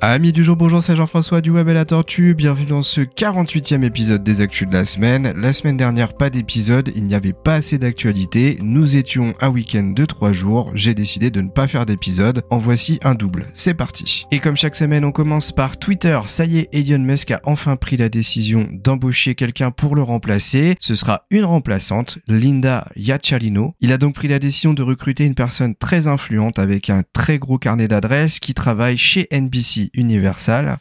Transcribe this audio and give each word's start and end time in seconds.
Amis 0.00 0.32
du 0.32 0.44
jour, 0.44 0.54
bonjour, 0.54 0.80
c'est 0.80 0.94
Jean-François 0.94 1.40
du 1.40 1.50
Web 1.50 1.68
et 1.68 1.74
la 1.74 1.84
Tortue. 1.84 2.32
Bienvenue 2.32 2.66
dans 2.66 2.82
ce 2.82 3.00
48e 3.00 3.82
épisode 3.82 4.22
des 4.22 4.40
Actus 4.40 4.68
de 4.68 4.72
la 4.72 4.84
semaine. 4.84 5.32
La 5.36 5.52
semaine 5.52 5.76
dernière, 5.76 6.14
pas 6.14 6.30
d'épisode, 6.30 6.92
il 6.94 7.02
n'y 7.02 7.16
avait 7.16 7.32
pas 7.32 7.54
assez 7.54 7.78
d'actualité. 7.78 8.58
Nous 8.62 8.96
étions 8.96 9.34
un 9.40 9.48
week-end 9.48 9.92
de 9.96 10.04
3 10.04 10.30
jours. 10.30 10.70
J'ai 10.72 10.94
décidé 10.94 11.32
de 11.32 11.40
ne 11.40 11.48
pas 11.48 11.66
faire 11.66 11.84
d'épisode. 11.84 12.44
En 12.48 12.58
voici 12.58 13.00
un 13.02 13.16
double. 13.16 13.46
C'est 13.52 13.74
parti. 13.74 14.24
Et 14.30 14.38
comme 14.38 14.56
chaque 14.56 14.76
semaine, 14.76 15.04
on 15.04 15.10
commence 15.10 15.50
par 15.50 15.76
Twitter. 15.76 16.20
Ça 16.26 16.44
y 16.44 16.58
est, 16.58 16.68
Elon 16.72 17.00
Musk 17.00 17.32
a 17.32 17.40
enfin 17.42 17.74
pris 17.74 17.96
la 17.96 18.08
décision 18.08 18.68
d'embaucher 18.70 19.34
quelqu'un 19.34 19.72
pour 19.72 19.96
le 19.96 20.04
remplacer. 20.04 20.76
Ce 20.78 20.94
sera 20.94 21.24
une 21.30 21.44
remplaçante, 21.44 22.18
Linda 22.28 22.86
Yachalino. 22.94 23.74
Il 23.80 23.92
a 23.92 23.98
donc 23.98 24.14
pris 24.14 24.28
la 24.28 24.38
décision 24.38 24.74
de 24.74 24.82
recruter 24.82 25.24
une 25.24 25.34
personne 25.34 25.74
très 25.74 26.06
influente 26.06 26.60
avec 26.60 26.88
un 26.88 27.02
très 27.12 27.40
gros 27.40 27.58
carnet 27.58 27.88
d'adresses 27.88 28.38
qui 28.38 28.54
travaille 28.54 28.96
chez 28.96 29.26
NBC 29.32 29.87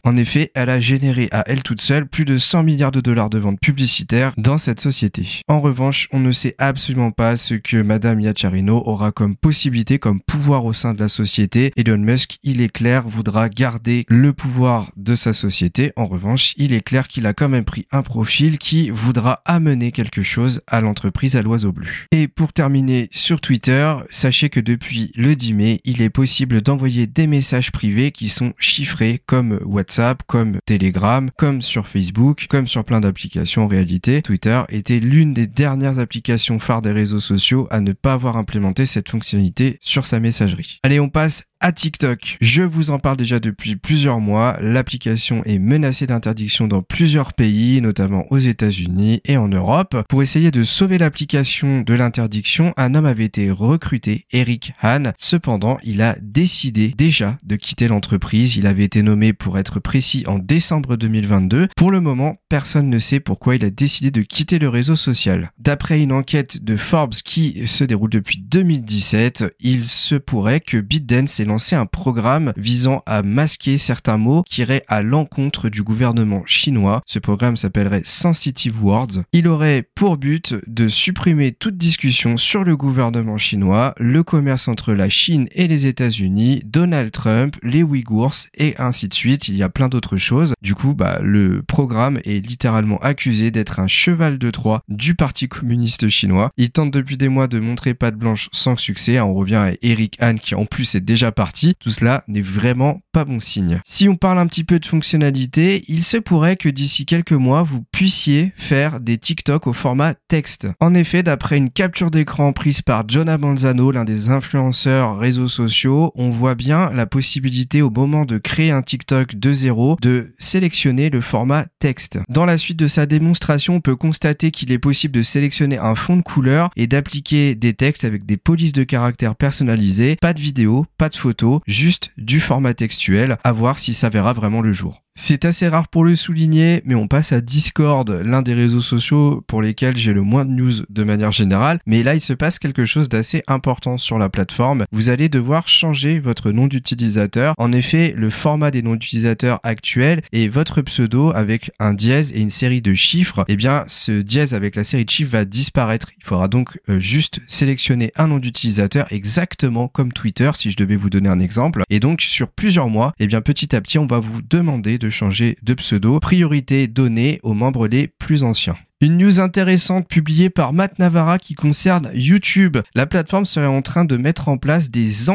En 0.03 0.17
effet, 0.17 0.51
elle 0.53 0.69
a 0.69 0.79
généré 0.79 1.27
à 1.31 1.43
elle 1.47 1.63
toute 1.63 1.81
seule 1.81 2.07
plus 2.07 2.25
de 2.25 2.37
100 2.37 2.63
milliards 2.63 2.91
de 2.91 3.01
dollars 3.01 3.29
de 3.29 3.37
ventes 3.37 3.59
publicitaires 3.59 4.33
dans 4.37 4.57
cette 4.57 4.79
société. 4.79 5.41
En 5.47 5.61
revanche, 5.61 6.07
on 6.11 6.19
ne 6.19 6.31
sait 6.31 6.55
absolument 6.57 7.11
pas 7.11 7.37
ce 7.37 7.53
que 7.53 7.81
Madame 7.81 8.19
Yacharino 8.19 8.81
aura 8.85 9.11
comme 9.11 9.35
possibilité, 9.35 9.99
comme 9.99 10.21
pouvoir 10.21 10.65
au 10.65 10.73
sein 10.73 10.93
de 10.93 10.99
la 10.99 11.09
société. 11.09 11.71
Elon 11.75 11.97
Musk, 11.97 12.37
il 12.43 12.61
est 12.61 12.71
clair, 12.71 13.07
voudra 13.07 13.49
garder 13.49 14.05
le 14.09 14.33
pouvoir 14.33 14.91
de 14.95 15.15
sa 15.15 15.33
société. 15.33 15.91
En 15.95 16.05
revanche, 16.05 16.53
il 16.57 16.73
est 16.73 16.81
clair 16.81 17.07
qu'il 17.07 17.25
a 17.27 17.33
quand 17.33 17.49
même 17.49 17.65
pris 17.65 17.85
un 17.91 18.03
profil 18.03 18.57
qui 18.57 18.89
voudra 18.89 19.41
amener 19.45 19.91
quelque 19.91 20.23
chose 20.23 20.61
à 20.67 20.81
l'entreprise 20.81 21.35
à 21.35 21.41
l'oiseau 21.41 21.71
bleu. 21.71 21.87
Et 22.11 22.27
pour 22.27 22.53
terminer 22.53 23.09
sur 23.11 23.41
Twitter, 23.41 23.93
sachez 24.09 24.49
que 24.49 24.59
depuis 24.59 25.11
le 25.15 25.35
10 25.35 25.53
mai, 25.53 25.81
il 25.83 26.01
est 26.01 26.09
possible 26.09 26.61
d'envoyer 26.61 27.07
des 27.07 27.27
messages 27.27 27.71
privés 27.71 28.11
qui 28.11 28.29
sont 28.29 28.53
chiffrés 28.57 28.96
comme 29.25 29.59
WhatsApp, 29.63 30.23
comme 30.27 30.59
Telegram, 30.65 31.29
comme 31.37 31.61
sur 31.61 31.87
Facebook, 31.87 32.47
comme 32.49 32.67
sur 32.67 32.83
plein 32.83 33.01
d'applications 33.01 33.63
en 33.63 33.67
réalité. 33.67 34.21
Twitter 34.21 34.61
était 34.69 34.99
l'une 34.99 35.33
des 35.33 35.47
dernières 35.47 35.99
applications 35.99 36.59
phares 36.59 36.81
des 36.81 36.91
réseaux 36.91 37.19
sociaux 37.19 37.67
à 37.69 37.79
ne 37.79 37.93
pas 37.93 38.13
avoir 38.13 38.37
implémenté 38.37 38.85
cette 38.85 39.09
fonctionnalité 39.09 39.77
sur 39.81 40.05
sa 40.05 40.19
messagerie. 40.19 40.79
Allez, 40.83 40.99
on 40.99 41.09
passe 41.09 41.43
à 41.59 41.71
TikTok. 41.71 42.37
Je 42.41 42.61
vous 42.61 42.91
en 42.91 42.99
parle 42.99 43.17
déjà 43.17 43.39
depuis 43.39 43.75
plusieurs 43.75 44.19
mois. 44.19 44.57
L'application 44.61 45.43
est 45.45 45.59
menacée 45.59 46.07
d'interdiction 46.07 46.67
dans 46.67 46.81
plusieurs 46.81 47.33
pays, 47.33 47.81
notamment 47.81 48.25
aux 48.31 48.37
États-Unis 48.37 49.21
et 49.25 49.37
en 49.37 49.47
Europe. 49.47 49.97
Pour 50.09 50.21
essayer 50.21 50.51
de 50.51 50.63
sauver 50.63 50.97
l'application 50.97 51.81
de 51.81 51.93
l'interdiction, 51.93 52.73
un 52.77 52.95
homme 52.95 53.05
avait 53.05 53.25
été 53.25 53.49
recruté, 53.51 54.25
Eric 54.31 54.73
Hahn. 54.81 55.13
Cependant, 55.17 55.77
il 55.83 56.01
a 56.01 56.15
décidé 56.21 56.93
déjà 56.95 57.37
de 57.43 57.55
quitter 57.55 57.87
l'entreprise. 57.87 58.55
Il 58.55 58.67
avait 58.67 58.83
été 58.83 59.01
nommé 59.01 59.33
pour 59.33 59.57
être 59.57 59.79
précis 59.79 60.23
en 60.27 60.39
décembre 60.39 60.95
2022. 60.95 61.69
Pour 61.75 61.91
le 61.91 62.01
moment, 62.01 62.37
personne 62.49 62.89
ne 62.89 62.99
sait 62.99 63.19
pourquoi 63.19 63.55
il 63.55 63.65
a 63.65 63.69
décidé 63.69 64.11
de 64.11 64.21
quitter 64.21 64.59
le 64.59 64.69
réseau 64.69 64.95
social. 64.95 65.51
D'après 65.57 66.01
une 66.01 66.11
enquête 66.11 66.63
de 66.63 66.75
Forbes 66.75 67.15
qui 67.15 67.67
se 67.67 67.83
déroule 67.83 68.09
depuis 68.09 68.39
2017, 68.39 69.55
il 69.59 69.83
se 69.83 70.15
pourrait 70.15 70.59
que 70.59 70.77
BitDance 70.77 71.39
lancé 71.47 71.75
un 71.75 71.85
programme 71.85 72.53
visant 72.55 73.01
à 73.05 73.23
masquer 73.23 73.77
certains 73.77 74.17
mots 74.17 74.43
qui 74.43 74.61
iraient 74.61 74.83
à 74.87 75.01
l'encontre 75.01 75.69
du 75.69 75.81
gouvernement 75.81 76.43
chinois. 76.45 77.01
Ce 77.05 77.19
programme 77.19 77.57
s'appellerait 77.57 78.03
Sensitive 78.05 78.83
Words. 78.83 79.23
Il 79.33 79.47
aurait 79.47 79.87
pour 79.95 80.17
but 80.17 80.55
de 80.67 80.87
supprimer 80.87 81.51
toute 81.51 81.77
discussion 81.77 82.37
sur 82.37 82.63
le 82.63 82.77
gouvernement 82.77 83.37
chinois, 83.37 83.95
le 83.97 84.23
commerce 84.23 84.67
entre 84.67 84.93
la 84.93 85.09
Chine 85.09 85.47
et 85.51 85.67
les 85.67 85.85
États-Unis, 85.85 86.61
Donald 86.65 87.11
Trump, 87.11 87.55
les 87.63 87.83
Ouïghours 87.83 88.47
et 88.55 88.75
ainsi 88.77 89.07
de 89.07 89.13
suite. 89.13 89.47
Il 89.47 89.55
y 89.55 89.63
a 89.63 89.69
plein 89.69 89.89
d'autres 89.89 90.17
choses. 90.17 90.53
Du 90.61 90.75
coup, 90.75 90.93
bah, 90.93 91.19
le 91.23 91.63
programme 91.63 92.19
est 92.25 92.45
littéralement 92.45 92.99
accusé 92.99 93.51
d'être 93.51 93.79
un 93.79 93.87
cheval 93.87 94.37
de 94.37 94.51
Troie 94.51 94.83
du 94.87 95.15
Parti 95.15 95.47
communiste 95.47 96.09
chinois. 96.09 96.51
Il 96.57 96.71
tente 96.71 96.91
depuis 96.91 97.17
des 97.17 97.29
mois 97.29 97.47
de 97.47 97.59
montrer 97.59 97.93
patte 97.93 98.15
blanche 98.15 98.49
sans 98.51 98.75
succès. 98.75 99.19
On 99.19 99.33
revient 99.33 99.55
à 99.55 99.71
Eric 99.81 100.17
Han 100.21 100.35
qui 100.35 100.55
en 100.55 100.65
plus 100.65 100.95
est 100.95 101.01
déjà 101.01 101.31
partie, 101.37 101.75
tout 101.79 101.91
cela 101.91 102.23
n'est 102.27 102.41
vraiment 102.41 102.99
pas 103.13 103.23
bon 103.23 103.39
signe. 103.39 103.79
Si 103.85 104.09
on 104.09 104.15
parle 104.15 104.39
un 104.39 104.47
petit 104.47 104.63
peu 104.63 104.79
de 104.79 104.85
fonctionnalité, 104.87 105.85
il 105.87 106.03
se 106.03 106.17
pourrait 106.17 106.57
que 106.57 106.67
d'ici 106.67 107.05
quelques 107.05 107.31
mois, 107.31 107.61
vous 107.61 107.83
puissiez 107.91 108.53
faire 108.57 108.99
des 108.99 109.19
TikTok 109.19 109.67
au 109.67 109.73
format 109.73 110.15
texte. 110.27 110.67
En 110.79 110.95
effet, 110.95 111.21
d'après 111.21 111.57
une 111.57 111.69
capture 111.69 112.09
d'écran 112.09 112.53
prise 112.53 112.81
par 112.81 113.07
Jonah 113.07 113.37
Manzano, 113.37 113.91
l'un 113.91 114.03
des 114.03 114.29
influenceurs 114.29 115.19
réseaux 115.19 115.47
sociaux, 115.47 116.11
on 116.15 116.31
voit 116.31 116.55
bien 116.55 116.89
la 116.91 117.05
possibilité 117.05 117.83
au 117.83 117.91
moment 117.91 118.25
de 118.25 118.39
créer 118.39 118.71
un 118.71 118.81
TikTok 118.81 119.35
de 119.35 119.53
zéro 119.53 119.95
de 120.01 120.33
sélectionner 120.39 121.11
le 121.11 121.21
format 121.21 121.67
texte. 121.77 122.17
Dans 122.29 122.45
la 122.45 122.57
suite 122.57 122.79
de 122.79 122.87
sa 122.87 123.05
démonstration, 123.05 123.75
on 123.75 123.81
peut 123.81 123.95
constater 123.95 124.49
qu'il 124.49 124.71
est 124.71 124.79
possible 124.79 125.13
de 125.13 125.21
sélectionner 125.21 125.77
un 125.77 125.93
fond 125.93 126.17
de 126.17 126.23
couleur 126.23 126.71
et 126.75 126.87
d'appliquer 126.87 127.53
des 127.53 127.73
textes 127.73 128.05
avec 128.05 128.25
des 128.25 128.37
polices 128.37 128.73
de 128.73 128.83
caractères 128.83 129.35
personnalisées, 129.35 130.15
pas 130.19 130.33
de 130.33 130.41
vidéo, 130.41 130.87
pas 130.97 131.09
de 131.09 131.15
photo 131.15 131.26
juste 131.67 132.11
du 132.17 132.39
format 132.39 132.73
textuel, 132.73 133.37
à 133.43 133.51
voir 133.51 133.79
si 133.79 133.93
ça 133.93 134.09
verra 134.09 134.33
vraiment 134.33 134.61
le 134.61 134.71
jour. 134.71 135.03
C'est 135.19 135.45
assez 135.45 135.67
rare 135.67 135.87
pour 135.87 136.05
le 136.05 136.15
souligner, 136.15 136.83
mais 136.85 136.93
on 136.93 137.07
passe 137.07 137.31
à 137.31 137.41
Discord, 137.41 138.07
l'un 138.23 138.43
des 138.43 138.53
réseaux 138.53 138.83
sociaux 138.83 139.43
pour 139.47 139.63
lesquels 139.63 139.97
j'ai 139.97 140.13
le 140.13 140.21
moins 140.21 140.45
de 140.45 140.51
news 140.51 140.85
de 140.91 141.03
manière 141.03 141.31
générale. 141.31 141.79
Mais 141.87 142.03
là, 142.03 142.13
il 142.13 142.21
se 142.21 142.33
passe 142.33 142.59
quelque 142.59 142.85
chose 142.85 143.09
d'assez 143.09 143.41
important 143.47 143.97
sur 143.97 144.19
la 144.19 144.29
plateforme. 144.29 144.85
Vous 144.91 145.09
allez 145.09 145.27
devoir 145.27 145.67
changer 145.67 146.19
votre 146.19 146.51
nom 146.51 146.67
d'utilisateur. 146.67 147.55
En 147.57 147.71
effet, 147.71 148.13
le 148.15 148.29
format 148.29 148.69
des 148.69 148.83
noms 148.83 148.93
d'utilisateurs 148.93 149.59
actuels 149.63 150.21
est 150.33 150.49
votre 150.49 150.83
pseudo 150.83 151.31
avec 151.33 151.71
un 151.79 151.95
dièse 151.95 152.31
et 152.31 152.39
une 152.39 152.51
série 152.51 152.83
de 152.83 152.93
chiffres. 152.93 153.43
Eh 153.47 153.55
bien, 153.55 153.85
ce 153.87 154.21
dièse 154.21 154.53
avec 154.53 154.75
la 154.75 154.83
série 154.83 155.03
de 155.03 155.09
chiffres 155.09 155.31
va 155.31 155.45
disparaître. 155.45 156.11
Il 156.19 156.25
faudra 156.25 156.47
donc 156.47 156.79
euh, 156.89 156.99
juste 156.99 157.39
sélectionner 157.47 158.11
un 158.17 158.27
nom 158.27 158.37
d'utilisateur 158.37 159.07
exactement 159.09 159.87
comme 159.87 160.13
Twitter, 160.13 160.51
si 160.53 160.69
je 160.69 160.77
devais 160.77 160.95
vous 160.95 161.09
donner 161.09 161.27
un 161.27 161.39
exemple. 161.39 161.81
Et 161.89 161.99
donc, 161.99 162.21
sur 162.21 162.49
plusieurs 162.49 162.87
mois, 162.87 163.13
eh 163.17 163.25
bien, 163.25 163.41
petit 163.41 163.75
à 163.75 163.81
petit, 163.81 163.97
on 163.97 164.05
va 164.05 164.19
vous 164.19 164.43
demander 164.43 164.99
de 164.99 165.06
changer 165.09 165.57
de 165.63 165.73
pseudo. 165.73 166.19
Priorité 166.19 166.87
donnée 166.87 167.39
aux 167.43 167.53
membres 167.53 167.87
les 167.87 168.07
plus 168.07 168.43
anciens. 168.43 168.75
Une 168.99 169.17
news 169.17 169.39
intéressante 169.39 170.07
publiée 170.07 170.49
par 170.49 170.73
Matt 170.73 170.97
Navarra 170.97 171.37
qui 171.37 171.53
concerne 171.53 172.09
YouTube. 172.15 172.77
La 172.95 173.05
plateforme 173.05 173.45
serait 173.45 173.67
en 173.67 173.83
train 173.83 174.05
de 174.05 174.17
mettre 174.17 174.49
en 174.49 174.57
place 174.57 174.89
des 174.89 175.29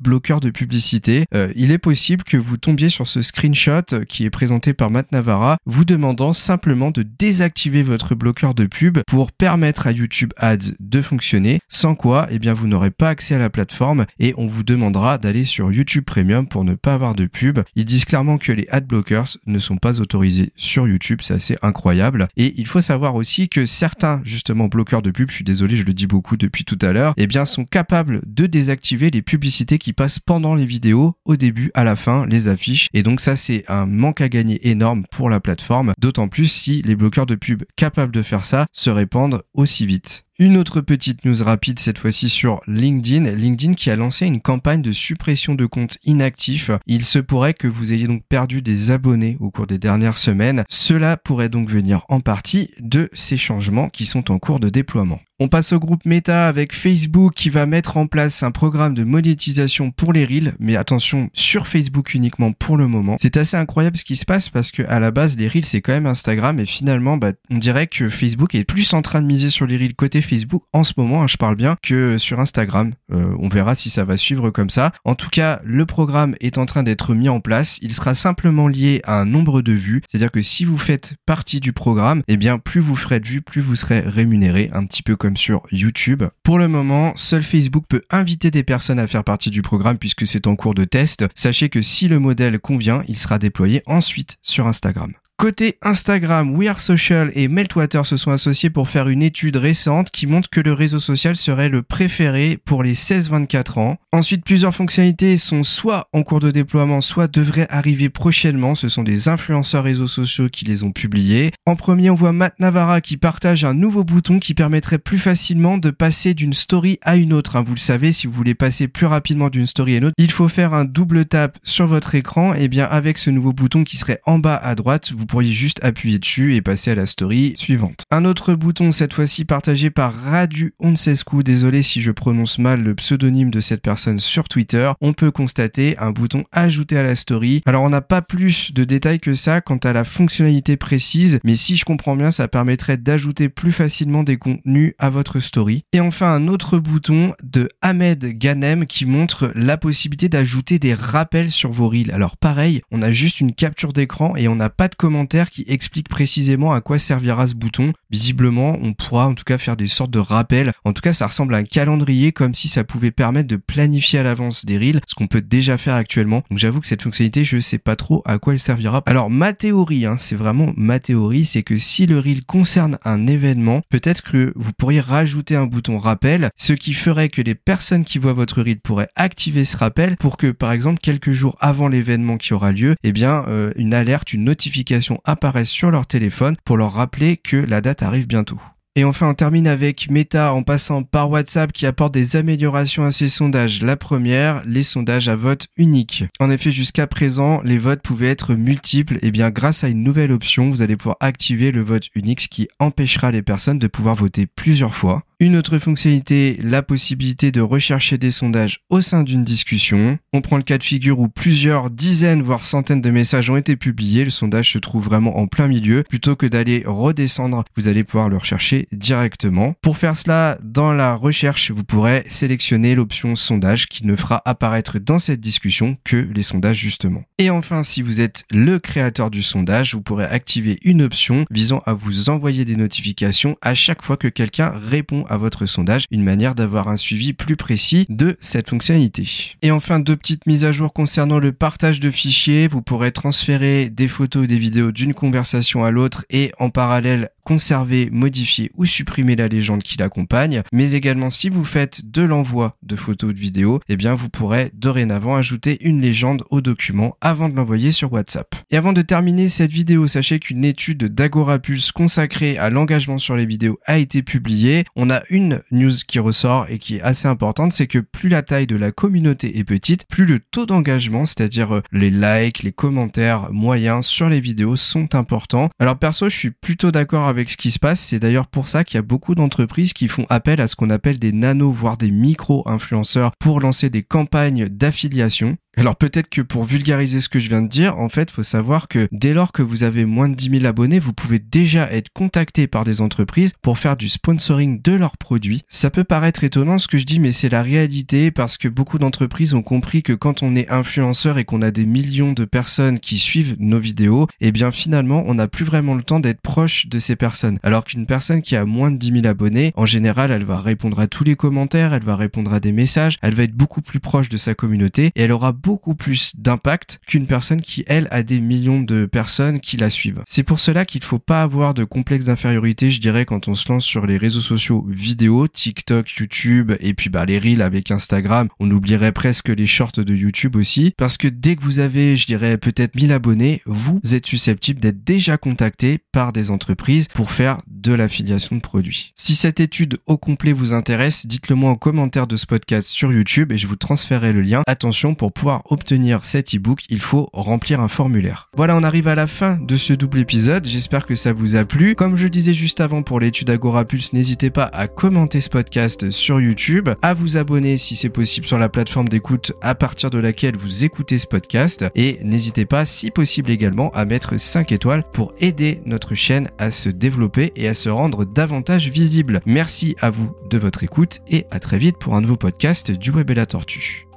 anti-bloqueurs 0.00 0.40
de 0.40 0.50
publicité. 0.50 1.26
Euh, 1.34 1.52
il 1.54 1.70
est 1.70 1.78
possible 1.78 2.24
que 2.24 2.36
vous 2.36 2.56
tombiez 2.56 2.88
sur 2.88 3.06
ce 3.06 3.22
screenshot 3.22 4.04
qui 4.08 4.24
est 4.24 4.30
présenté 4.30 4.72
par 4.72 4.90
Matt 4.90 5.12
Navarra, 5.12 5.58
vous 5.66 5.84
demandant 5.84 6.32
simplement 6.32 6.90
de 6.90 7.02
désactiver 7.02 7.82
votre 7.82 8.14
bloqueur 8.14 8.54
de 8.54 8.66
pub 8.66 8.98
pour 9.06 9.32
permettre 9.32 9.86
à 9.86 9.92
YouTube 9.92 10.32
Ads 10.36 10.74
de 10.78 11.02
fonctionner, 11.02 11.60
sans 11.68 11.94
quoi, 11.94 12.28
eh 12.30 12.38
bien, 12.38 12.54
vous 12.54 12.66
n'aurez 12.66 12.90
pas 12.90 13.10
accès 13.10 13.34
à 13.34 13.38
la 13.38 13.50
plateforme 13.50 14.06
et 14.18 14.34
on 14.36 14.46
vous 14.46 14.62
demandera 14.62 15.18
d'aller 15.18 15.44
sur 15.44 15.72
YouTube 15.72 16.04
Premium 16.04 16.46
pour 16.46 16.64
ne 16.64 16.74
pas 16.74 16.94
avoir 16.94 17.14
de 17.14 17.26
pub. 17.26 17.60
Ils 17.76 17.84
disent 17.84 18.04
clairement 18.04 18.38
que 18.38 18.52
les 18.52 18.66
ad 18.70 18.86
blockers 18.86 19.36
ne 19.46 19.58
sont 19.58 19.76
pas 19.76 20.00
autorisés 20.00 20.52
sur 20.56 20.88
YouTube, 20.88 21.20
c'est 21.22 21.34
assez 21.34 21.56
incroyable. 21.62 22.28
Et 22.36 22.54
il 22.56 22.66
faut 22.66 22.80
savoir 22.80 23.14
aussi 23.14 23.48
que 23.48 23.66
certains 23.66 24.20
justement 24.24 24.68
bloqueurs 24.68 25.02
de 25.02 25.10
pub, 25.10 25.30
je 25.30 25.36
suis 25.36 25.44
désolé, 25.44 25.76
je 25.76 25.84
le 25.84 25.94
dis 25.94 26.06
beaucoup 26.06 26.36
depuis 26.36 26.64
tout 26.64 26.78
à 26.80 26.92
l'heure, 26.92 27.14
eh 27.16 27.26
bien 27.26 27.44
sont 27.44 27.64
capables 27.64 28.22
de 28.26 28.46
désactiver 28.46 29.10
les 29.10 29.22
publicités 29.22 29.78
qui 29.78 29.89
passent 29.94 30.18
pendant 30.18 30.54
les 30.54 30.66
vidéos, 30.66 31.14
au 31.24 31.36
début, 31.36 31.70
à 31.74 31.84
la 31.84 31.96
fin, 31.96 32.26
les 32.26 32.48
affiches. 32.48 32.88
Et 32.94 33.02
donc 33.02 33.20
ça 33.20 33.36
c'est 33.36 33.64
un 33.68 33.86
manque 33.86 34.20
à 34.20 34.28
gagner 34.28 34.68
énorme 34.68 35.04
pour 35.10 35.30
la 35.30 35.40
plateforme, 35.40 35.94
d'autant 35.98 36.28
plus 36.28 36.48
si 36.48 36.82
les 36.82 36.96
bloqueurs 36.96 37.26
de 37.26 37.34
pub 37.34 37.64
capables 37.76 38.12
de 38.12 38.22
faire 38.22 38.44
ça 38.44 38.66
se 38.72 38.90
répandent 38.90 39.42
aussi 39.54 39.86
vite. 39.86 40.24
Une 40.40 40.56
autre 40.56 40.80
petite 40.80 41.26
news 41.26 41.44
rapide, 41.44 41.78
cette 41.78 41.98
fois-ci 41.98 42.30
sur 42.30 42.62
LinkedIn. 42.66 43.30
LinkedIn 43.32 43.74
qui 43.74 43.90
a 43.90 43.96
lancé 43.96 44.24
une 44.24 44.40
campagne 44.40 44.80
de 44.80 44.90
suppression 44.90 45.54
de 45.54 45.66
comptes 45.66 45.98
inactifs. 46.02 46.70
Il 46.86 47.04
se 47.04 47.18
pourrait 47.18 47.52
que 47.52 47.68
vous 47.68 47.92
ayez 47.92 48.06
donc 48.06 48.22
perdu 48.26 48.62
des 48.62 48.90
abonnés 48.90 49.36
au 49.38 49.50
cours 49.50 49.66
des 49.66 49.76
dernières 49.76 50.16
semaines. 50.16 50.64
Cela 50.70 51.18
pourrait 51.18 51.50
donc 51.50 51.68
venir 51.68 52.06
en 52.08 52.20
partie 52.20 52.70
de 52.80 53.10
ces 53.12 53.36
changements 53.36 53.90
qui 53.90 54.06
sont 54.06 54.30
en 54.30 54.38
cours 54.38 54.60
de 54.60 54.70
déploiement. 54.70 55.20
On 55.42 55.48
passe 55.48 55.72
au 55.72 55.78
groupe 55.78 56.04
Meta 56.04 56.46
avec 56.46 56.74
Facebook 56.74 57.32
qui 57.34 57.48
va 57.48 57.64
mettre 57.64 57.96
en 57.96 58.06
place 58.06 58.42
un 58.42 58.50
programme 58.50 58.92
de 58.92 59.04
monétisation 59.04 59.90
pour 59.90 60.12
les 60.12 60.26
reels, 60.26 60.52
mais 60.58 60.76
attention 60.76 61.30
sur 61.32 61.66
Facebook 61.66 62.12
uniquement 62.12 62.52
pour 62.52 62.76
le 62.76 62.86
moment. 62.86 63.16
C'est 63.18 63.38
assez 63.38 63.56
incroyable 63.56 63.96
ce 63.96 64.04
qui 64.04 64.16
se 64.16 64.26
passe 64.26 64.50
parce 64.50 64.70
que 64.70 64.82
à 64.82 65.00
la 65.00 65.10
base 65.10 65.38
les 65.38 65.48
reels 65.48 65.64
c'est 65.64 65.80
quand 65.80 65.94
même 65.94 66.04
Instagram 66.04 66.60
et 66.60 66.66
finalement 66.66 67.16
bah, 67.16 67.32
on 67.48 67.56
dirait 67.56 67.86
que 67.86 68.10
Facebook 68.10 68.54
est 68.54 68.64
plus 68.64 68.92
en 68.92 69.00
train 69.00 69.22
de 69.22 69.26
miser 69.26 69.48
sur 69.48 69.66
les 69.66 69.78
reels 69.78 69.94
côté 69.94 70.20
Facebook 70.20 70.62
en 70.74 70.84
ce 70.84 70.92
moment, 70.98 71.22
hein, 71.22 71.26
je 71.26 71.38
parle 71.38 71.56
bien, 71.56 71.76
que 71.82 72.18
sur 72.18 72.38
Instagram. 72.38 72.92
Euh, 73.10 73.34
on 73.38 73.48
verra 73.48 73.74
si 73.74 73.88
ça 73.88 74.04
va 74.04 74.18
suivre 74.18 74.50
comme 74.50 74.68
ça. 74.68 74.92
En 75.06 75.14
tout 75.14 75.30
cas, 75.30 75.62
le 75.64 75.86
programme 75.86 76.34
est 76.40 76.58
en 76.58 76.66
train 76.66 76.82
d'être 76.82 77.14
mis 77.14 77.30
en 77.30 77.40
place. 77.40 77.78
Il 77.80 77.94
sera 77.94 78.12
simplement 78.12 78.68
lié 78.68 79.00
à 79.04 79.18
un 79.18 79.24
nombre 79.24 79.62
de 79.62 79.72
vues, 79.72 80.02
c'est-à-dire 80.06 80.32
que 80.32 80.42
si 80.42 80.66
vous 80.66 80.76
faites 80.76 81.14
partie 81.24 81.60
du 81.60 81.72
programme, 81.72 82.22
eh 82.28 82.36
bien 82.36 82.58
plus 82.58 82.82
vous 82.82 82.94
ferez 82.94 83.20
de 83.20 83.26
vues, 83.26 83.40
plus 83.40 83.62
vous 83.62 83.74
serez 83.74 84.00
rémunéré, 84.00 84.68
un 84.74 84.84
petit 84.84 85.02
peu 85.02 85.16
comme 85.16 85.29
sur 85.36 85.62
YouTube. 85.70 86.24
Pour 86.42 86.58
le 86.58 86.68
moment, 86.68 87.12
seul 87.16 87.42
Facebook 87.42 87.84
peut 87.88 88.02
inviter 88.10 88.50
des 88.50 88.62
personnes 88.62 88.98
à 88.98 89.06
faire 89.06 89.24
partie 89.24 89.50
du 89.50 89.62
programme 89.62 89.98
puisque 89.98 90.26
c'est 90.26 90.46
en 90.46 90.56
cours 90.56 90.74
de 90.74 90.84
test. 90.84 91.26
Sachez 91.34 91.68
que 91.68 91.82
si 91.82 92.08
le 92.08 92.18
modèle 92.18 92.58
convient, 92.58 93.02
il 93.08 93.16
sera 93.16 93.38
déployé 93.38 93.82
ensuite 93.86 94.36
sur 94.42 94.66
Instagram. 94.66 95.12
Côté 95.40 95.78
Instagram, 95.80 96.54
We 96.54 96.68
Are 96.68 96.80
Social 96.80 97.32
et 97.34 97.48
Meltwater 97.48 98.04
se 98.04 98.18
sont 98.18 98.30
associés 98.30 98.68
pour 98.68 98.90
faire 98.90 99.08
une 99.08 99.22
étude 99.22 99.56
récente 99.56 100.10
qui 100.10 100.26
montre 100.26 100.50
que 100.50 100.60
le 100.60 100.74
réseau 100.74 101.00
social 101.00 101.34
serait 101.34 101.70
le 101.70 101.80
préféré 101.82 102.58
pour 102.62 102.82
les 102.82 102.92
16-24 102.92 103.78
ans. 103.78 103.96
Ensuite, 104.12 104.44
plusieurs 104.44 104.74
fonctionnalités 104.74 105.38
sont 105.38 105.62
soit 105.62 106.10
en 106.12 106.24
cours 106.24 106.40
de 106.40 106.50
déploiement, 106.50 107.00
soit 107.00 107.26
devraient 107.26 107.68
arriver 107.70 108.10
prochainement. 108.10 108.74
Ce 108.74 108.90
sont 108.90 109.02
des 109.02 109.28
influenceurs 109.28 109.84
réseaux 109.84 110.08
sociaux 110.08 110.50
qui 110.50 110.66
les 110.66 110.82
ont 110.82 110.92
publiés. 110.92 111.52
En 111.64 111.74
premier, 111.74 112.10
on 112.10 112.16
voit 112.16 112.32
Matt 112.32 112.60
Navarra 112.60 113.00
qui 113.00 113.16
partage 113.16 113.64
un 113.64 113.72
nouveau 113.72 114.04
bouton 114.04 114.40
qui 114.40 114.52
permettrait 114.52 114.98
plus 114.98 115.18
facilement 115.18 115.78
de 115.78 115.88
passer 115.88 116.34
d'une 116.34 116.52
story 116.52 116.98
à 117.00 117.16
une 117.16 117.32
autre. 117.32 117.56
Hein. 117.56 117.62
Vous 117.62 117.74
le 117.74 117.80
savez, 117.80 118.12
si 118.12 118.26
vous 118.26 118.34
voulez 118.34 118.54
passer 118.54 118.88
plus 118.88 119.06
rapidement 119.06 119.48
d'une 119.48 119.66
story 119.66 119.94
à 119.94 119.98
une 119.98 120.04
autre, 120.04 120.14
il 120.18 120.32
faut 120.32 120.48
faire 120.48 120.74
un 120.74 120.84
double 120.84 121.24
tap 121.24 121.58
sur 121.62 121.86
votre 121.86 122.14
écran. 122.14 122.52
Et 122.52 122.68
bien, 122.68 122.84
avec 122.84 123.16
ce 123.16 123.30
nouveau 123.30 123.54
bouton 123.54 123.84
qui 123.84 123.96
serait 123.96 124.20
en 124.26 124.38
bas 124.38 124.56
à 124.56 124.74
droite, 124.74 125.12
vous 125.12 125.29
pourriez 125.30 125.52
juste 125.52 125.78
appuyer 125.84 126.18
dessus 126.18 126.56
et 126.56 126.60
passer 126.60 126.90
à 126.90 126.96
la 126.96 127.06
story 127.06 127.54
suivante. 127.56 128.02
Un 128.10 128.24
autre 128.24 128.54
bouton, 128.54 128.90
cette 128.90 129.14
fois-ci 129.14 129.44
partagé 129.44 129.88
par 129.88 130.12
Radu 130.12 130.74
Onsescu, 130.80 131.44
désolé 131.44 131.84
si 131.84 132.02
je 132.02 132.10
prononce 132.10 132.58
mal 132.58 132.82
le 132.82 132.96
pseudonyme 132.96 133.52
de 133.52 133.60
cette 133.60 133.80
personne 133.80 134.18
sur 134.18 134.48
Twitter, 134.48 134.90
on 135.00 135.12
peut 135.12 135.30
constater 135.30 135.96
un 135.98 136.10
bouton 136.10 136.44
ajouter 136.50 136.98
à 136.98 137.04
la 137.04 137.14
story. 137.14 137.62
Alors 137.64 137.84
on 137.84 137.90
n'a 137.90 138.00
pas 138.00 138.22
plus 138.22 138.74
de 138.74 138.82
détails 138.82 139.20
que 139.20 139.34
ça 139.34 139.60
quant 139.60 139.76
à 139.76 139.92
la 139.92 140.02
fonctionnalité 140.02 140.76
précise, 140.76 141.38
mais 141.44 141.54
si 141.54 141.76
je 141.76 141.84
comprends 141.84 142.16
bien, 142.16 142.32
ça 142.32 142.48
permettrait 142.48 142.96
d'ajouter 142.96 143.48
plus 143.48 143.72
facilement 143.72 144.24
des 144.24 144.36
contenus 144.36 144.94
à 144.98 145.10
votre 145.10 145.38
story. 145.38 145.84
Et 145.92 146.00
enfin 146.00 146.34
un 146.34 146.48
autre 146.48 146.78
bouton 146.78 147.34
de 147.44 147.68
Ahmed 147.82 148.36
Ganem 148.36 148.84
qui 148.84 149.06
montre 149.06 149.52
la 149.54 149.76
possibilité 149.76 150.28
d'ajouter 150.28 150.80
des 150.80 150.94
rappels 150.94 151.52
sur 151.52 151.70
vos 151.70 151.88
reels. 151.88 152.10
Alors 152.10 152.36
pareil, 152.36 152.82
on 152.90 153.00
a 153.00 153.12
juste 153.12 153.40
une 153.40 153.54
capture 153.54 153.92
d'écran 153.92 154.34
et 154.34 154.48
on 154.48 154.56
n'a 154.56 154.70
pas 154.70 154.88
de 154.88 154.96
commentaires 154.96 155.19
qui 155.26 155.64
explique 155.68 156.08
précisément 156.08 156.72
à 156.72 156.80
quoi 156.80 156.98
servira 156.98 157.46
ce 157.46 157.54
bouton. 157.54 157.92
Visiblement, 158.10 158.78
on 158.82 158.92
pourra 158.92 159.26
en 159.26 159.34
tout 159.34 159.44
cas 159.44 159.58
faire 159.58 159.76
des 159.76 159.86
sortes 159.86 160.10
de 160.10 160.18
rappels. 160.18 160.72
En 160.84 160.92
tout 160.92 161.02
cas, 161.02 161.12
ça 161.12 161.26
ressemble 161.26 161.54
à 161.54 161.58
un 161.58 161.64
calendrier 161.64 162.32
comme 162.32 162.54
si 162.54 162.68
ça 162.68 162.84
pouvait 162.84 163.10
permettre 163.10 163.48
de 163.48 163.56
planifier 163.56 164.18
à 164.18 164.22
l'avance 164.22 164.64
des 164.64 164.78
reels, 164.78 165.00
ce 165.06 165.14
qu'on 165.14 165.26
peut 165.26 165.42
déjà 165.42 165.78
faire 165.78 165.94
actuellement. 165.94 166.42
Donc 166.50 166.58
j'avoue 166.58 166.80
que 166.80 166.86
cette 166.86 167.02
fonctionnalité, 167.02 167.44
je 167.44 167.60
sais 167.60 167.78
pas 167.78 167.96
trop 167.96 168.22
à 168.24 168.38
quoi 168.38 168.54
elle 168.54 168.60
servira. 168.60 169.02
Alors 169.06 169.30
ma 169.30 169.52
théorie, 169.52 170.06
hein, 170.06 170.16
c'est 170.16 170.36
vraiment 170.36 170.72
ma 170.76 170.98
théorie, 170.98 171.44
c'est 171.44 171.62
que 171.62 171.78
si 171.78 172.06
le 172.06 172.18
reel 172.18 172.44
concerne 172.44 172.98
un 173.04 173.26
événement, 173.26 173.82
peut-être 173.90 174.22
que 174.22 174.52
vous 174.56 174.72
pourriez 174.72 175.00
rajouter 175.00 175.56
un 175.56 175.66
bouton 175.66 175.98
rappel, 175.98 176.50
ce 176.56 176.72
qui 176.72 176.92
ferait 176.92 177.28
que 177.28 177.42
les 177.42 177.54
personnes 177.54 178.04
qui 178.04 178.18
voient 178.18 178.32
votre 178.32 178.62
reel 178.62 178.80
pourraient 178.80 179.08
activer 179.16 179.64
ce 179.64 179.76
rappel 179.76 180.16
pour 180.16 180.36
que 180.36 180.50
par 180.50 180.72
exemple 180.72 181.00
quelques 181.00 181.32
jours 181.32 181.56
avant 181.60 181.88
l'événement 181.88 182.36
qui 182.36 182.54
aura 182.54 182.72
lieu, 182.72 182.96
eh 183.02 183.12
bien 183.12 183.44
euh, 183.48 183.72
une 183.76 183.94
alerte, 183.94 184.32
une 184.32 184.44
notification 184.44 185.09
apparaissent 185.24 185.68
sur 185.68 185.90
leur 185.90 186.06
téléphone 186.06 186.56
pour 186.64 186.76
leur 186.76 186.92
rappeler 186.92 187.36
que 187.36 187.56
la 187.56 187.80
date 187.80 188.02
arrive 188.02 188.26
bientôt. 188.26 188.60
Et 188.96 189.04
enfin, 189.04 189.28
on 189.28 189.34
termine 189.34 189.68
avec 189.68 190.10
Meta 190.10 190.52
en 190.52 190.64
passant 190.64 191.04
par 191.04 191.30
WhatsApp 191.30 191.70
qui 191.70 191.86
apporte 191.86 192.12
des 192.12 192.34
améliorations 192.34 193.04
à 193.04 193.12
ses 193.12 193.28
sondages. 193.28 193.82
La 193.82 193.96
première, 193.96 194.62
les 194.66 194.82
sondages 194.82 195.28
à 195.28 195.36
vote 195.36 195.68
unique. 195.76 196.24
En 196.40 196.50
effet, 196.50 196.72
jusqu'à 196.72 197.06
présent, 197.06 197.60
les 197.62 197.78
votes 197.78 198.02
pouvaient 198.02 198.30
être 198.30 198.54
multiples. 198.54 199.18
Et 199.22 199.30
bien, 199.30 199.50
grâce 199.50 199.84
à 199.84 199.88
une 199.88 200.02
nouvelle 200.02 200.32
option, 200.32 200.70
vous 200.70 200.82
allez 200.82 200.96
pouvoir 200.96 201.18
activer 201.20 201.70
le 201.70 201.82
vote 201.82 202.08
unique, 202.16 202.40
ce 202.40 202.48
qui 202.48 202.68
empêchera 202.80 203.30
les 203.30 203.42
personnes 203.42 203.78
de 203.78 203.86
pouvoir 203.86 204.16
voter 204.16 204.46
plusieurs 204.46 204.94
fois. 204.96 205.22
Une 205.42 205.56
autre 205.56 205.78
fonctionnalité, 205.78 206.58
la 206.62 206.82
possibilité 206.82 207.50
de 207.50 207.62
rechercher 207.62 208.18
des 208.18 208.30
sondages 208.30 208.80
au 208.90 209.00
sein 209.00 209.22
d'une 209.22 209.42
discussion. 209.42 210.18
On 210.34 210.42
prend 210.42 210.58
le 210.58 210.62
cas 210.62 210.76
de 210.76 210.84
figure 210.84 211.18
où 211.18 211.28
plusieurs 211.28 211.88
dizaines 211.88 212.42
voire 212.42 212.62
centaines 212.62 213.00
de 213.00 213.08
messages 213.08 213.48
ont 213.48 213.56
été 213.56 213.74
publiés, 213.74 214.24
le 214.24 214.30
sondage 214.30 214.70
se 214.70 214.76
trouve 214.76 215.06
vraiment 215.06 215.38
en 215.38 215.46
plein 215.46 215.66
milieu. 215.66 216.02
Plutôt 216.02 216.36
que 216.36 216.44
d'aller 216.44 216.82
redescendre, 216.84 217.64
vous 217.74 217.88
allez 217.88 218.04
pouvoir 218.04 218.28
le 218.28 218.36
rechercher 218.36 218.86
directement. 218.92 219.72
Pour 219.80 219.96
faire 219.96 220.14
cela, 220.14 220.58
dans 220.62 220.92
la 220.92 221.14
recherche, 221.14 221.70
vous 221.70 221.84
pourrez 221.84 222.22
sélectionner 222.28 222.94
l'option 222.94 223.34
sondage 223.34 223.88
qui 223.88 224.04
ne 224.04 224.16
fera 224.16 224.42
apparaître 224.44 224.98
dans 224.98 225.18
cette 225.18 225.40
discussion 225.40 225.96
que 226.04 226.28
les 226.34 226.42
sondages 226.42 226.76
justement. 226.76 227.22
Et 227.38 227.48
enfin, 227.48 227.82
si 227.82 228.02
vous 228.02 228.20
êtes 228.20 228.44
le 228.50 228.78
créateur 228.78 229.30
du 229.30 229.40
sondage, 229.40 229.94
vous 229.94 230.02
pourrez 230.02 230.26
activer 230.26 230.78
une 230.82 231.00
option 231.00 231.46
visant 231.50 231.82
à 231.86 231.94
vous 231.94 232.28
envoyer 232.28 232.66
des 232.66 232.76
notifications 232.76 233.56
à 233.62 233.72
chaque 233.72 234.02
fois 234.02 234.18
que 234.18 234.28
quelqu'un 234.28 234.74
répond 234.76 235.24
à 235.30 235.38
votre 235.38 235.64
sondage, 235.64 236.04
une 236.10 236.24
manière 236.24 236.54
d'avoir 236.54 236.88
un 236.88 236.96
suivi 236.96 237.32
plus 237.32 237.56
précis 237.56 238.04
de 238.08 238.36
cette 238.40 238.68
fonctionnalité. 238.68 239.56
Et 239.62 239.70
enfin, 239.70 240.00
deux 240.00 240.16
petites 240.16 240.46
mises 240.46 240.64
à 240.64 240.72
jour 240.72 240.92
concernant 240.92 241.38
le 241.38 241.52
partage 241.52 242.00
de 242.00 242.10
fichiers. 242.10 242.68
Vous 242.68 242.82
pourrez 242.82 243.12
transférer 243.12 243.88
des 243.88 244.08
photos 244.08 244.42
ou 244.42 244.46
des 244.46 244.58
vidéos 244.58 244.92
d'une 244.92 245.14
conversation 245.14 245.84
à 245.84 245.90
l'autre 245.90 246.24
et 246.28 246.52
en 246.58 246.70
parallèle 246.70 247.30
conserver, 247.44 248.08
modifier 248.10 248.70
ou 248.76 248.84
supprimer 248.84 249.36
la 249.36 249.48
légende 249.48 249.82
qui 249.82 249.98
l'accompagne. 249.98 250.62
Mais 250.72 250.92
également, 250.92 251.30
si 251.30 251.48
vous 251.48 251.64
faites 251.64 252.10
de 252.10 252.22
l'envoi 252.22 252.76
de 252.82 252.96
photos 252.96 253.30
ou 253.30 253.32
de 253.32 253.38
vidéos, 253.38 253.80
eh 253.88 253.96
bien, 253.96 254.14
vous 254.14 254.28
pourrez 254.28 254.70
dorénavant 254.74 255.36
ajouter 255.36 255.78
une 255.80 256.00
légende 256.00 256.44
au 256.50 256.60
document 256.60 257.16
avant 257.20 257.48
de 257.48 257.56
l'envoyer 257.56 257.92
sur 257.92 258.12
WhatsApp. 258.12 258.54
Et 258.70 258.76
avant 258.76 258.92
de 258.92 259.02
terminer 259.02 259.48
cette 259.48 259.72
vidéo, 259.72 260.06
sachez 260.06 260.38
qu'une 260.38 260.64
étude 260.64 261.04
d'Agora 261.04 261.58
Pulse 261.58 261.92
consacrée 261.92 262.58
à 262.58 262.70
l'engagement 262.70 263.18
sur 263.18 263.36
les 263.36 263.46
vidéos 263.46 263.78
a 263.86 263.98
été 263.98 264.22
publiée. 264.22 264.84
On 264.96 265.10
a 265.10 265.22
une 265.30 265.60
news 265.70 265.92
qui 266.06 266.18
ressort 266.18 266.66
et 266.68 266.78
qui 266.78 266.96
est 266.96 267.02
assez 267.02 267.28
importante, 267.28 267.72
c'est 267.72 267.86
que 267.86 267.98
plus 267.98 268.28
la 268.28 268.42
taille 268.42 268.66
de 268.66 268.76
la 268.76 268.92
communauté 268.92 269.58
est 269.58 269.64
petite, 269.64 270.06
plus 270.06 270.26
le 270.26 270.40
taux 270.40 270.66
d'engagement, 270.66 271.26
c'est-à-dire 271.26 271.76
euh, 271.76 271.82
les 271.92 272.10
likes, 272.10 272.62
les 272.62 272.72
commentaires 272.72 273.50
moyens 273.52 274.06
sur 274.06 274.28
les 274.28 274.40
vidéos 274.40 274.76
sont 274.76 275.14
importants. 275.14 275.70
Alors 275.78 275.98
perso, 275.98 276.28
je 276.28 276.36
suis 276.36 276.50
plutôt 276.50 276.90
d'accord 276.90 277.26
avec 277.30 277.50
ce 277.50 277.56
qui 277.56 277.70
se 277.70 277.78
passe. 277.78 278.00
C'est 278.00 278.18
d'ailleurs 278.18 278.46
pour 278.46 278.68
ça 278.68 278.84
qu'il 278.84 278.96
y 278.96 278.98
a 278.98 279.02
beaucoup 279.02 279.34
d'entreprises 279.34 279.92
qui 279.92 280.08
font 280.08 280.26
appel 280.28 280.60
à 280.60 280.68
ce 280.68 280.76
qu'on 280.76 280.90
appelle 280.90 281.18
des 281.18 281.32
nano, 281.32 281.72
voire 281.72 281.96
des 281.96 282.10
micro-influenceurs 282.10 283.32
pour 283.38 283.60
lancer 283.60 283.88
des 283.88 284.02
campagnes 284.02 284.68
d'affiliation. 284.68 285.56
Alors 285.76 285.96
peut-être 285.96 286.28
que 286.28 286.42
pour 286.42 286.64
vulgariser 286.64 287.20
ce 287.22 287.30
que 287.30 287.38
je 287.38 287.48
viens 287.48 287.62
de 287.62 287.68
dire, 287.68 287.98
en 287.98 288.10
fait, 288.10 288.30
faut 288.30 288.42
savoir 288.42 288.86
que 288.86 289.08
dès 289.12 289.32
lors 289.32 289.50
que 289.50 289.62
vous 289.62 289.82
avez 289.82 290.04
moins 290.04 290.28
de 290.28 290.34
10 290.34 290.50
000 290.50 290.66
abonnés, 290.66 290.98
vous 290.98 291.14
pouvez 291.14 291.38
déjà 291.38 291.90
être 291.90 292.10
contacté 292.12 292.66
par 292.66 292.84
des 292.84 293.00
entreprises 293.00 293.54
pour 293.62 293.78
faire 293.78 293.96
du 293.96 294.10
sponsoring 294.10 294.82
de 294.82 294.92
leurs 294.92 295.16
produits. 295.16 295.62
Ça 295.68 295.88
peut 295.88 296.04
paraître 296.04 296.44
étonnant 296.44 296.78
ce 296.78 296.86
que 296.86 296.98
je 296.98 297.06
dis, 297.06 297.18
mais 297.18 297.32
c'est 297.32 297.48
la 297.48 297.62
réalité 297.62 298.30
parce 298.30 298.58
que 298.58 298.68
beaucoup 298.68 298.98
d'entreprises 298.98 299.54
ont 299.54 299.62
compris 299.62 300.02
que 300.02 300.12
quand 300.12 300.42
on 300.42 300.54
est 300.54 300.68
influenceur 300.70 301.38
et 301.38 301.44
qu'on 301.44 301.62
a 301.62 301.70
des 301.70 301.86
millions 301.86 302.32
de 302.32 302.44
personnes 302.44 303.00
qui 303.00 303.16
suivent 303.16 303.56
nos 303.58 303.78
vidéos, 303.78 304.26
eh 304.40 304.52
bien 304.52 304.72
finalement, 304.72 305.22
on 305.26 305.34
n'a 305.34 305.48
plus 305.48 305.64
vraiment 305.64 305.94
le 305.94 306.02
temps 306.02 306.20
d'être 306.20 306.42
proche 306.42 306.88
de 306.88 306.98
ces 306.98 307.16
personnes. 307.16 307.58
Alors 307.62 307.84
qu'une 307.84 308.06
personne 308.06 308.42
qui 308.42 308.54
a 308.54 308.66
moins 308.66 308.90
de 308.90 308.98
10 308.98 309.22
000 309.22 309.26
abonnés, 309.26 309.72
en 309.76 309.86
général, 309.86 310.30
elle 310.30 310.44
va 310.44 310.60
répondre 310.60 311.00
à 311.00 311.06
tous 311.06 311.24
les 311.24 311.36
commentaires, 311.36 311.94
elle 311.94 312.04
va 312.04 312.16
répondre 312.16 312.52
à 312.52 312.60
des 312.60 312.72
messages, 312.72 313.18
elle 313.22 313.34
va 313.34 313.44
être 313.44 313.54
beaucoup 313.54 313.80
plus 313.80 314.00
proche 314.00 314.28
de 314.28 314.36
sa 314.36 314.54
communauté 314.54 315.12
et 315.14 315.22
elle 315.22 315.32
aura 315.32 315.52
beaucoup 315.52 315.69
plus 315.94 316.32
d'impact 316.36 317.00
qu'une 317.06 317.26
personne 317.26 317.60
qui, 317.60 317.84
elle, 317.86 318.08
a 318.10 318.22
des 318.22 318.40
millions 318.40 318.80
de 318.80 319.06
personnes 319.06 319.60
qui 319.60 319.76
la 319.76 319.90
suivent. 319.90 320.22
C'est 320.26 320.42
pour 320.42 320.60
cela 320.60 320.84
qu'il 320.84 321.00
ne 321.00 321.04
faut 321.04 321.18
pas 321.18 321.42
avoir 321.42 321.74
de 321.74 321.84
complexe 321.84 322.24
d'infériorité, 322.26 322.90
je 322.90 323.00
dirais, 323.00 323.24
quand 323.24 323.48
on 323.48 323.54
se 323.54 323.70
lance 323.70 323.84
sur 323.84 324.06
les 324.06 324.16
réseaux 324.16 324.40
sociaux 324.40 324.86
vidéo, 324.88 325.48
TikTok, 325.48 326.10
YouTube, 326.10 326.72
et 326.80 326.94
puis 326.94 327.10
bah, 327.10 327.24
les 327.24 327.38
reels 327.38 327.62
avec 327.62 327.90
Instagram. 327.90 328.48
On 328.58 328.70
oublierait 328.70 329.12
presque 329.12 329.48
les 329.48 329.66
shorts 329.66 329.92
de 329.92 330.14
YouTube 330.14 330.56
aussi, 330.56 330.94
parce 330.96 331.16
que 331.16 331.28
dès 331.28 331.56
que 331.56 331.62
vous 331.62 331.80
avez, 331.80 332.16
je 332.16 332.26
dirais, 332.26 332.56
peut-être 332.56 332.94
1000 332.94 333.12
abonnés, 333.12 333.62
vous 333.66 334.00
êtes 334.12 334.26
susceptible 334.26 334.80
d'être 334.80 335.04
déjà 335.04 335.36
contacté 335.36 335.98
par 336.12 336.32
des 336.32 336.50
entreprises 336.50 337.08
pour 337.08 337.30
faire 337.30 337.58
de 337.66 337.92
l'affiliation 337.92 338.56
de 338.56 338.60
produits. 338.60 339.12
Si 339.14 339.34
cette 339.34 339.60
étude 339.60 339.98
au 340.06 340.16
complet 340.16 340.52
vous 340.52 340.72
intéresse, 340.72 341.26
dites-le 341.26 341.56
moi 341.56 341.70
en 341.70 341.76
commentaire 341.76 342.26
de 342.26 342.36
ce 342.36 342.46
podcast 342.46 342.88
sur 342.88 343.12
YouTube 343.12 343.52
et 343.52 343.58
je 343.58 343.66
vous 343.66 343.76
transférerai 343.76 344.32
le 344.32 344.42
lien. 344.42 344.62
Attention, 344.66 345.14
pour 345.14 345.32
obtenir 345.66 346.24
cet 346.24 346.54
e-book, 346.54 346.82
il 346.88 347.00
faut 347.00 347.28
remplir 347.32 347.80
un 347.80 347.88
formulaire. 347.88 348.48
Voilà, 348.56 348.76
on 348.76 348.82
arrive 348.82 349.08
à 349.08 349.14
la 349.14 349.26
fin 349.26 349.58
de 349.60 349.76
ce 349.76 349.92
double 349.92 350.18
épisode. 350.18 350.66
J'espère 350.66 351.06
que 351.06 351.14
ça 351.14 351.32
vous 351.32 351.56
a 351.56 351.64
plu. 351.64 351.94
Comme 351.94 352.16
je 352.16 352.28
disais 352.28 352.54
juste 352.54 352.80
avant 352.80 353.02
pour 353.02 353.20
l'étude 353.20 353.50
Agora 353.50 353.84
Pulse, 353.84 354.12
n'hésitez 354.12 354.50
pas 354.50 354.70
à 354.72 354.88
commenter 354.88 355.40
ce 355.40 355.50
podcast 355.50 356.10
sur 356.10 356.40
YouTube, 356.40 356.88
à 357.02 357.14
vous 357.14 357.36
abonner 357.36 357.78
si 357.78 357.96
c'est 357.96 358.08
possible 358.08 358.46
sur 358.46 358.58
la 358.58 358.68
plateforme 358.68 359.08
d'écoute 359.08 359.52
à 359.62 359.74
partir 359.74 360.10
de 360.10 360.18
laquelle 360.18 360.56
vous 360.56 360.84
écoutez 360.84 361.18
ce 361.18 361.26
podcast 361.26 361.84
et 361.94 362.20
n'hésitez 362.22 362.64
pas 362.64 362.84
si 362.84 363.10
possible 363.10 363.50
également 363.50 363.90
à 363.92 364.04
mettre 364.04 364.38
5 364.38 364.72
étoiles 364.72 365.04
pour 365.12 365.32
aider 365.40 365.80
notre 365.86 366.14
chaîne 366.14 366.50
à 366.58 366.70
se 366.70 366.88
développer 366.88 367.52
et 367.56 367.68
à 367.68 367.74
se 367.74 367.88
rendre 367.88 368.24
davantage 368.24 368.88
visible. 368.88 369.40
Merci 369.46 369.96
à 370.00 370.10
vous 370.10 370.34
de 370.48 370.58
votre 370.58 370.82
écoute 370.82 371.20
et 371.28 371.46
à 371.50 371.60
très 371.60 371.78
vite 371.78 371.98
pour 371.98 372.14
un 372.14 372.20
nouveau 372.20 372.36
podcast 372.36 372.90
du 372.90 373.10
Web 373.10 373.30
et 373.30 373.34
la 373.34 373.46
Tortue. 373.46 374.09